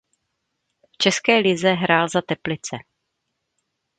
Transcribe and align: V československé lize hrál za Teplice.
V 0.83 0.97
československé 0.97 1.39
lize 1.49 1.71
hrál 1.73 2.09
za 2.09 2.21
Teplice. 2.21 2.77